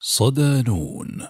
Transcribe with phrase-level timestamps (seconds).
[0.00, 1.22] صدانون.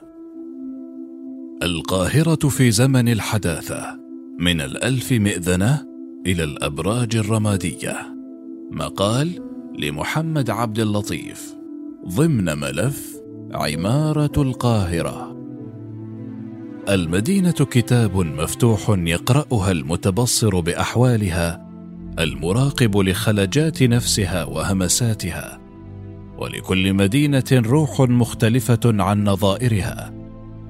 [1.63, 4.01] القاهرة في زمن الحداثة
[4.39, 5.87] من الألف مئذنة
[6.27, 7.97] إلى الأبراج الرمادية.
[8.71, 9.31] مقال
[9.79, 11.55] لمحمد عبد اللطيف.
[12.09, 13.17] ضمن ملف
[13.53, 15.37] عمارة القاهرة.
[16.89, 21.69] المدينة كتاب مفتوح يقرأها المتبصر بأحوالها
[22.19, 25.58] المراقب لخلجات نفسها وهمساتها.
[26.39, 30.13] ولكل مدينة روح مختلفة عن نظائرها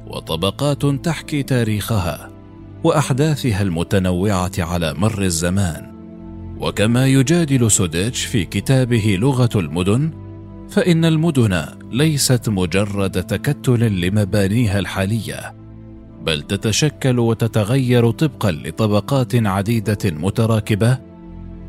[0.07, 2.31] وطبقات تحكي تاريخها
[2.85, 5.99] وأحداثها المتنوعة على مر الزمان.
[6.61, 10.11] وكما يجادل سوديتش في كتابه لغة المدن
[10.71, 15.55] فإن المدن ليست مجرد تكتل لمبانيها الحالية
[16.23, 20.99] بل تتشكل وتتغير طبقا لطبقات عديدة متراكبة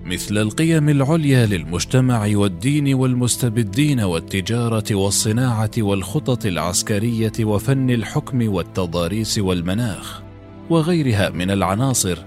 [0.09, 10.21] مثل القيم العليا للمجتمع والدين والمستبدين والتجارة والصناعة والخطط العسكرية وفن الحكم والتضاريس والمناخ
[10.69, 12.17] وغيرها من العناصر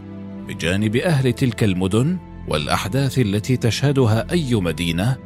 [0.49, 5.17] بجانب أهل تلك المدن والأحداث التي تشهدها أي مدينة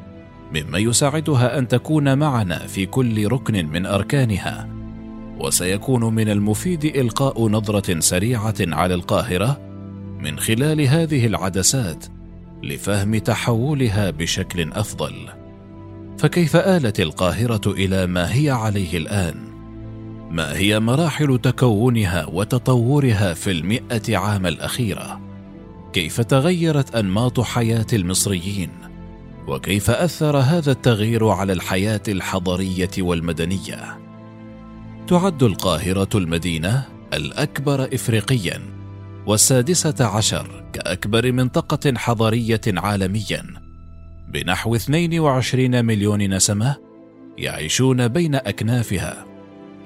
[0.55, 4.69] مما يساعدها أن تكون معنا في كل ركن من أركانها.
[5.41, 9.61] وسيكون من المفيد إلقاء نظرة سريعة على القاهرة
[10.21, 12.16] من خلال هذه العدسات
[12.63, 15.15] لفهم تحولها بشكل أفضل.
[16.19, 19.35] فكيف آلت القاهرة إلى ما هي عليه الآن؟
[20.31, 25.21] ما هي مراحل تكونها وتطورها في المئة عام الأخيرة؟
[25.93, 28.71] كيف تغيرت أنماط حياة المصريين؟
[29.49, 33.99] وكيف أثر هذا التغيير على الحياة الحضرية والمدنية؟
[35.07, 38.76] تعد القاهرة المدينة الأكبر افريقيا.
[39.27, 43.45] والسادسة عشر كأكبر منطقة حضرية عالميا.
[44.29, 46.77] بنحو 22 مليون نسمة
[47.39, 49.27] يعيشون بين أكنافها.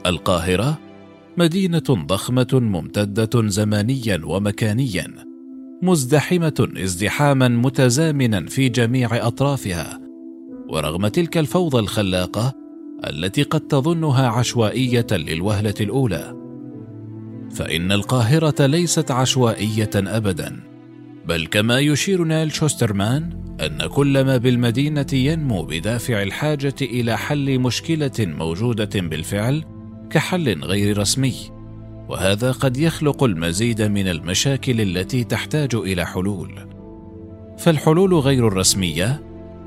[0.06, 0.78] القاهرة
[1.36, 5.06] مدينة ضخمة ممتدة زمانيا ومكانيا
[5.82, 10.00] مزدحمة ازدحاما متزامنا في جميع أطرافها.
[10.68, 12.52] ورغم تلك الفوضى الخلاقة
[13.06, 16.39] التي قد تظنها عشوائية للوهلة الأولى
[17.54, 20.60] فإن القاهرة ليست عشوائية أبدا
[21.26, 28.12] بل كما يشير نيل شوسترمان أن كل ما بالمدينة ينمو بدافع الحاجة إلى حل مشكلة
[28.18, 29.64] موجودة بالفعل
[30.10, 31.34] كحل غير رسمي
[32.10, 36.50] وهذا قد يخلق المزيد من المشاكل التي تحتاج إلى حلول.
[37.58, 39.22] فالحلول غير الرسمية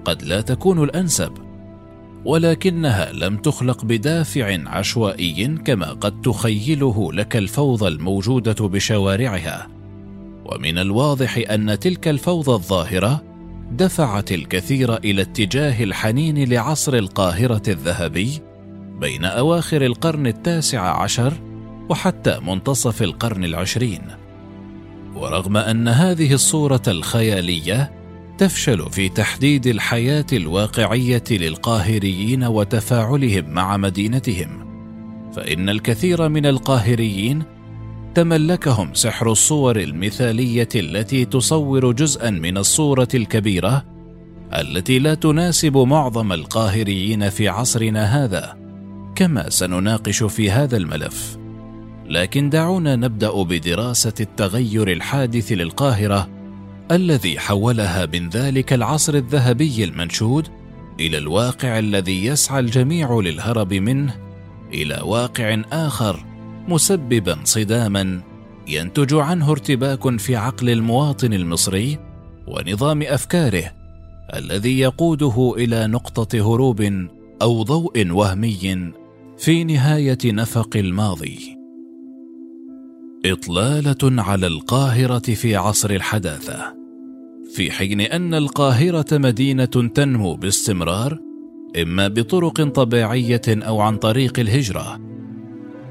[0.05, 1.31] قد لا تكون الأنسب.
[2.25, 9.67] ولكنها لم تخلق بدافع عشوائي كما قد تخيله لك الفوضى الموجودة بشوارعها.
[10.45, 13.23] ومن الواضح أن تلك الفوضى الظاهرة
[13.72, 18.41] دفعت الكثير إلى اتجاه الحنين لعصر القاهرة الذهبي
[19.00, 21.34] بين أواخر القرن التاسع عشر
[21.90, 24.01] وحتى منتصف القرن العشرين.
[25.16, 28.03] ورغم أن هذه الصورة الخيالية
[28.43, 34.65] تفشل في تحديد الحياة الواقعية للقاهريين وتفاعلهم مع مدينتهم.
[35.35, 37.43] فإن الكثير من القاهريين
[38.15, 43.85] تملكهم سحر الصور المثالية التي تصور جزءا من الصورة الكبيرة
[44.53, 48.57] التي لا تناسب معظم القاهريين في عصرنا هذا
[49.15, 51.37] كما سنناقش في هذا الملف.
[52.05, 56.42] لكن دعونا نبدأ بدراسة التغير الحادث للقاهرة
[56.91, 60.47] الذي حولها من ذلك العصر الذهبي المنشود
[60.99, 64.16] إلى الواقع الذي يسعى الجميع للهرب منه
[64.73, 66.25] إلى واقع آخر
[66.67, 68.22] مسببا صداما
[68.67, 71.99] ينتج عنه ارتباك في عقل المواطن المصري
[72.47, 73.72] ونظام أفكاره
[74.33, 77.07] الذي يقوده إلى نقطة هروب
[77.41, 78.91] أو ضوء وهمي
[79.38, 81.62] في نهاية نفق الماضي.
[83.25, 86.75] إطلالة على القاهرة في عصر الحداثة
[87.56, 91.19] في حين أن القاهرة مدينة تنمو باستمرار
[91.81, 95.00] إما بطرق طبيعية أو عن طريق الهجرة.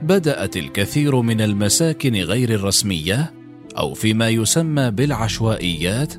[0.03, 3.33] بدأت الكثير من المساكن غير الرسمية
[3.79, 6.15] أو فيما يسمى بالعشوائيات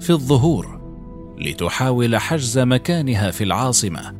[0.00, 0.80] في الظهور
[1.38, 4.14] لتحاول حجز مكانها في العاصمة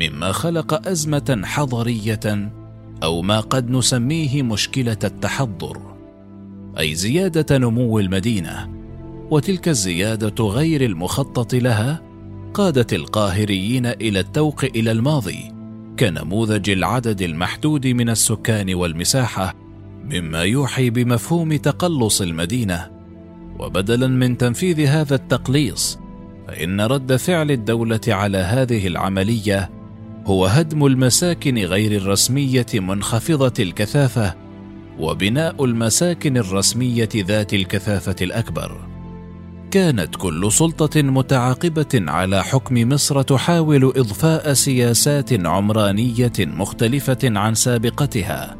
[0.00, 2.52] مما خلق أزمة حضرية
[3.02, 5.78] أو ما قد نسميه مشكلة التحضر
[6.78, 8.68] أي زيادة نمو المدينة
[9.30, 12.02] وتلك الزيادة غير المخطط لها
[12.54, 15.52] قادت القاهريين إلى التوق إلى الماضي
[15.98, 19.54] كنموذج العدد المحدود من السكان والمساحة
[20.04, 22.90] مما يوحي بمفهوم تقلص المدينة.
[23.58, 25.98] وبدلا من تنفيذ هذا التقليص
[26.48, 29.70] فإن رد فعل الدولة على هذه العملية
[30.26, 34.34] هو هدم المساكن غير الرسمية منخفضة الكثافة
[34.98, 38.76] وبناء المساكن الرسمية ذات الكثافة الأكبر.
[39.70, 48.56] كانت كل سلطة متعاقبة على حكم مصر تحاول إضفاء سياسات عمرانية مختلفة عن سابقتها.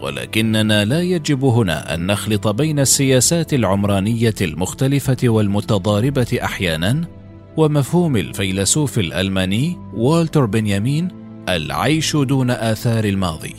[0.00, 7.15] ولكننا لا يجب هنا أن نخلط بين السياسات العمرانية المختلفة والمتضاربة أحيانا
[7.56, 11.08] ومفهوم الفيلسوف الألماني والتر بنيامين
[11.48, 13.54] العيش دون آثار الماضي.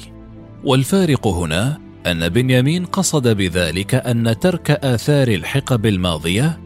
[0.64, 6.60] والفارق هنا أن بنيامين قصد بذلك أن ترك آثار الحقب الماضية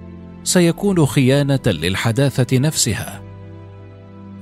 [0.43, 3.21] سيكون خيانة للحداثة نفسها.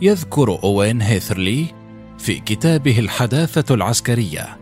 [0.02, 1.66] يذكر أوين هيثرلي
[2.18, 4.58] في كتابه الحداثة العسكرية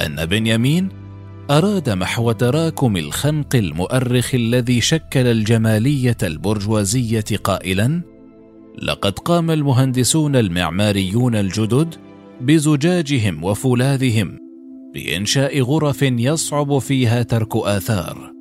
[0.00, 1.03] أن بنيامين
[1.50, 8.00] أراد محو تراكم الخنق المؤرخ الذي شكل الجمالية البرجوازية قائلا
[8.82, 11.94] لقد قام المهندسون المعماريون الجدد
[12.40, 14.38] بزجاجهم وفولاذهم
[14.94, 18.32] بإنشاء غرف يصعب فيها ترك آثار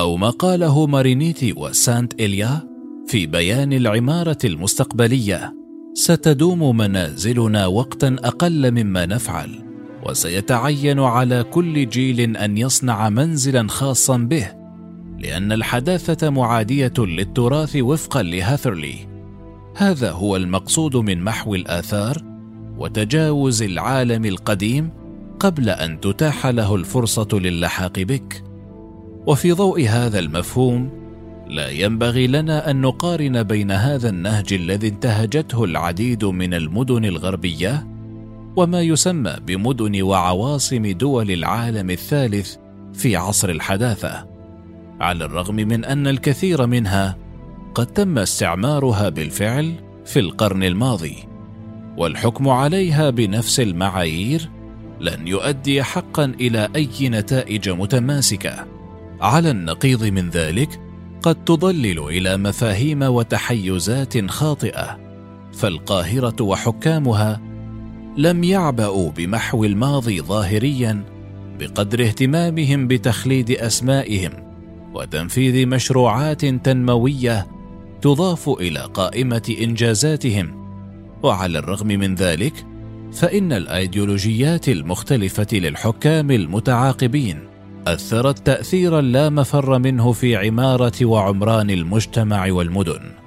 [0.00, 2.68] أو ما قاله مارينيتي وسانت إليا
[3.06, 5.54] في بيان العمارة المستقبلية
[5.94, 9.71] ستدوم منازلنا وقتا أقل مما نفعل
[10.02, 14.62] وسيتعين على كل جيل أن يصنع منزلا خاصا به
[15.18, 18.94] لأن الحداثة معادية للتراث وفقا لهاثرلي.
[19.76, 22.22] هذا هو المقصود من محو الآثار
[22.78, 24.90] وتجاوز العالم القديم
[25.40, 28.44] قبل أن تتاح له الفرصة للحاق بك.
[29.26, 30.90] وفي ضوء هذا المفهوم
[31.48, 37.91] لا ينبغي لنا أن نقارن بين هذا النهج الذي انتهجته العديد من المدن الغربية
[38.56, 42.56] وما يسمى بمدن وعواصم دول العالم الثالث
[42.94, 44.26] في عصر الحداثة
[45.00, 47.16] على الرغم من أن الكثير منها
[47.74, 51.16] قد تم استعمارها بالفعل في القرن الماضي
[51.96, 54.48] والحكم عليها بنفس المعايير
[55.00, 58.66] لن يؤدي حقا إلى أي نتائج متماسكة.
[59.20, 60.80] على النقيض من ذلك
[61.22, 64.98] قد تضلل إلى مفاهيم وتحيزات خاطئة
[65.52, 67.40] فالقاهرة وحكامها
[68.16, 71.04] لم يعبأوا بمحو الماضي ظاهريا
[71.58, 74.32] بقدر اهتمامهم بتخليد أسمائهم
[74.94, 77.46] وتنفيذ مشروعات تنموية
[78.02, 80.62] تضاف إلى قائمة إنجازاتهم.
[81.22, 82.66] وعلى الرغم من ذلك
[83.12, 87.38] فإن الأيديولوجيات المختلفة للحكام المتعاقبين
[87.86, 93.21] أثرت تاثيرا لا مفر منه في عمارة وعمران المجتمع والمدن.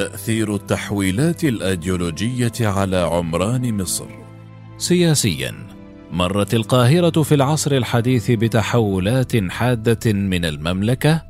[0.00, 4.06] تأثير التحويلات الايديولوجيه على عمران مصر.
[4.78, 5.54] سياسيا
[6.12, 11.22] مرت القاهرة في العصر الحديث بتحولات حادة من المملكة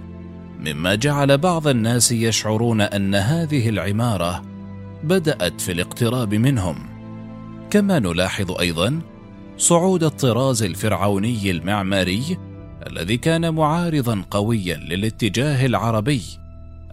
[0.60, 4.42] مما جعل بعض الناس يشعرون أن هذه العمارة
[5.04, 6.76] بدأت في الاقتراب منهم.
[7.70, 9.02] كما نلاحظ أيضا
[9.58, 12.38] صعود الطراز الفرعوني المعماري
[12.88, 16.22] الذي كان معارضا قويا للاتجاه العربي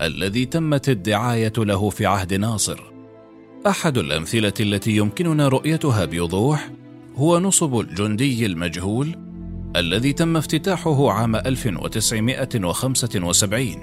[0.01, 2.81] الذي تمت الدعاية له في عهد ناصر.
[3.67, 6.71] أحد الأمثلة التي يمكننا رؤيتها بوضوح
[7.17, 9.17] هو نصب الجندي المجهول
[9.77, 13.77] الذي تم افتتاحه عام 1975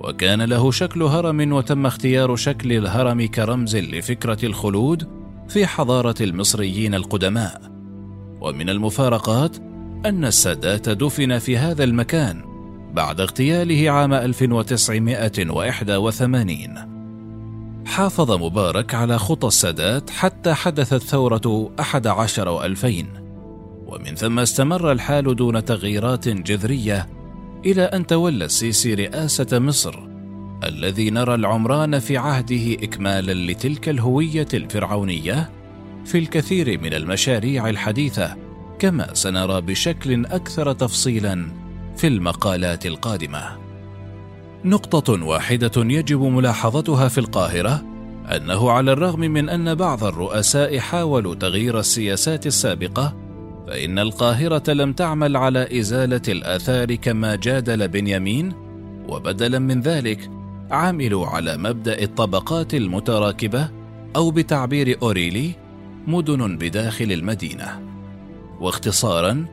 [0.00, 5.08] وكان له شكل هرم وتم اختيار شكل الهرم كرمز لفكرة الخلود
[5.48, 7.62] في حضارة المصريين القدماء.
[8.40, 9.56] ومن المفارقات
[10.06, 12.42] أن السادات دفن في هذا المكان
[12.94, 16.97] بعد اغتياله عام 1981
[17.88, 23.06] حافظ مبارك على خطى السادات حتى حدثت ثورة أحد عشر وألفين.
[23.86, 27.08] ومن ثم استمر الحال دون تغييرات جذرية
[27.66, 29.98] إلى أن تولى السيسي رئاسة مصر
[30.64, 35.50] الذي نرى العمران في عهده إكمالا لتلك الهوية الفرعونية
[36.04, 38.36] في الكثير من المشاريع الحديثة
[38.78, 41.48] كما سنرى بشكل أكثر تفصيلا
[41.96, 43.67] في المقالات القادمة.
[44.64, 47.84] نقطة واحدة يجب ملاحظتها في القاهرة
[48.36, 53.16] أنه على الرغم من أن بعض الرؤساء حاولوا تغيير السياسات السابقة
[53.66, 58.52] فإن القاهرة لم تعمل على إزالة الآثار كما جادل بنيامين
[59.08, 60.30] وبدلا من ذلك
[60.70, 63.68] عملوا على مبدأ الطبقات المتراكبة
[64.16, 65.52] أو بتعبير أوريلي
[66.06, 67.80] مدن بداخل المدينة.
[68.60, 69.46] واختصارا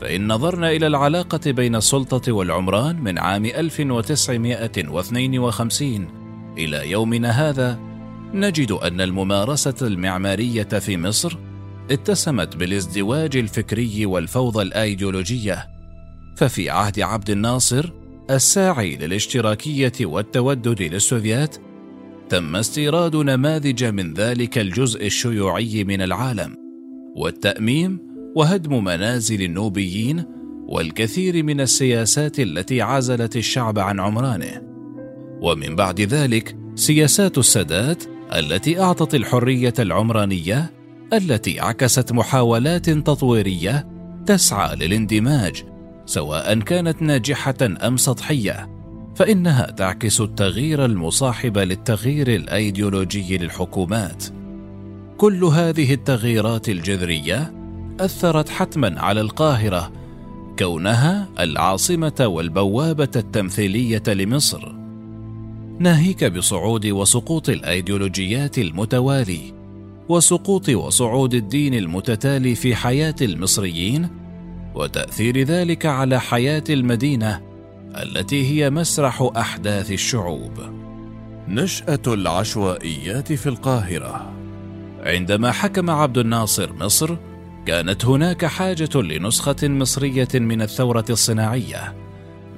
[0.00, 6.08] فإن نظرنا إلى العلاقة بين السلطة والعمران من عام 1952
[6.58, 7.78] إلى يومنا هذا
[8.34, 11.38] نجد أن الممارسة المعمارية في مصر
[11.90, 15.68] اتسمت بالازدواج الفكري والفوضى الأيديولوجية.
[16.36, 17.92] ففي عهد عبد الناصر
[18.30, 21.56] الساعي للاشتراكية والتودد للسوفيات
[22.28, 26.56] تم استيراد نماذج من ذلك الجزء الشيوعي من العالم
[27.16, 30.24] والتأميم وهدم منازل النوبيين
[30.68, 34.62] والكثير من السياسات التي عزلت الشعب عن عمرانه.
[35.40, 40.70] ومن بعد ذلك سياسات السادات التي أعطت الحرية العمرانية
[41.12, 43.88] التي عكست محاولات تطويرية
[44.26, 45.64] تسعى للاندماج
[46.06, 48.78] سواء كانت ناجحة أم سطحية
[49.16, 54.24] فإنها تعكس التغيير المصاحب للتغيير الأيديولوجي للحكومات.
[55.16, 57.57] كل هذه التغييرات الجذرية
[58.00, 59.92] أثرت حتما على القاهرة
[60.58, 64.72] كونها العاصمة والبوابة التمثيلية لمصر.
[65.78, 69.54] ناهيك بصعود وسقوط الأيديولوجيات المتوالي
[70.08, 74.08] وسقوط وصعود الدين المتتالي في حياة المصريين
[74.74, 77.42] وتأثير ذلك على حياة المدينة
[78.02, 80.52] التي هي مسرح أحداث الشعوب.
[81.48, 84.32] نشأة العشوائيات في القاهرة.
[85.00, 87.16] عندما حكم عبد الناصر مصر
[87.68, 91.94] كانت هناك حاجة لنسخة مصرية من الثورة الصناعية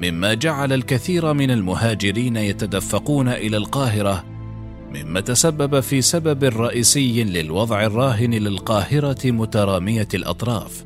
[0.02, 4.24] مما جعل الكثير من المهاجرين يتدفقون إلى القاهرة
[4.94, 10.84] مما تسبب في سبب رئيسي للوضع الراهن للقاهرة مترامية الأطراف.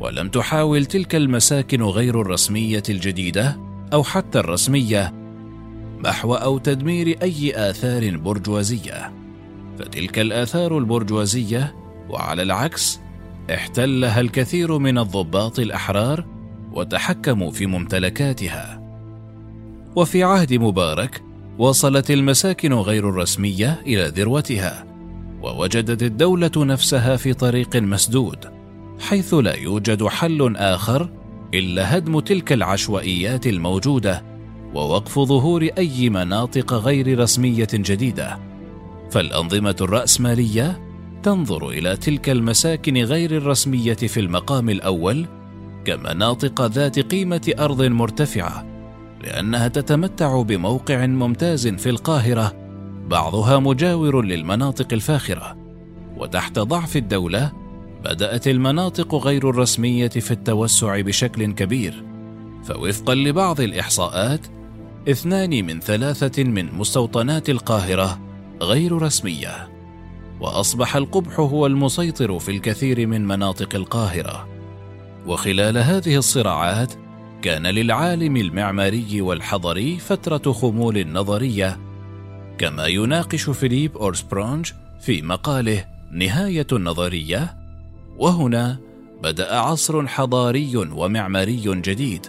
[0.00, 3.58] ولم تحاول تلك المساكن غير الرسمية الجديدة
[3.92, 5.12] أو حتى الرسمية
[6.04, 9.12] محو أو تدمير أي آثار برجوازية
[9.78, 11.79] فتلك الآثار البرجوازية
[12.10, 13.00] وعلى العكس
[13.54, 16.26] احتلها الكثير من الضباط الأحرار
[16.72, 18.80] وتحكموا في ممتلكاتها.
[19.96, 21.22] وفي عهد مبارك
[21.58, 24.84] وصلت المساكن غير الرسمية إلى ذروتها
[25.42, 28.38] ووجدت الدولة نفسها في طريق مسدود
[29.00, 31.08] حيث لا يوجد حل آخر
[31.54, 34.22] إلا هدم تلك العشوائيات الموجودة
[34.74, 38.38] ووقف ظهور أي مناطق غير رسمية جديدة.
[39.10, 40.89] فالأنظمة الرأسمالية
[41.22, 45.26] تنظر إلى تلك المساكن غير الرسمية في المقام الأول
[45.84, 48.66] كمناطق ذات قيمة أرض مرتفعة
[49.24, 52.52] لأنها تتمتع بموقع ممتاز في القاهرة
[53.10, 55.56] بعضها مجاور للمناطق الفاخرة.
[56.16, 57.52] وتحت ضعف الدولة
[58.04, 62.04] بدأت المناطق غير الرسمية في التوسع بشكل كبير.
[62.64, 64.46] فوفقا لبعض الإحصاءات
[65.10, 68.20] اثنان من ثلاثة من مستوطنات القاهرة
[68.62, 69.69] غير رسمية.
[70.40, 74.48] وأصبح القبح هو المسيطر في الكثير من مناطق القاهرة.
[75.26, 76.92] وخلال هذه الصراعات
[77.42, 81.78] كان للعالم المعماري والحضري فترة خمول نظرية
[82.58, 87.56] كما يناقش فيليب أورسبرونج في مقاله نهاية النظرية
[88.18, 88.78] وهنا
[89.22, 92.26] بدأ عصر حضاري ومعماري جديد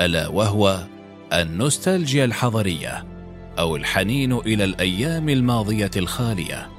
[0.00, 0.86] ألا وهو
[1.32, 3.04] النوستالجيا الحضرية
[3.58, 6.73] أو الحنين إلى الأيام الماضية الخالية.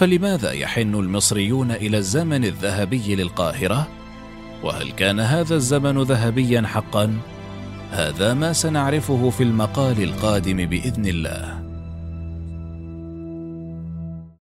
[0.00, 3.88] فلماذا يحن المصريون إلى الزمن الذهبي للقاهرة؟
[4.62, 7.18] وهل كان هذا الزمن ذهبيا حقا؟
[7.90, 11.69] هذا ما سنعرفه في المقال القادم بإذن الله.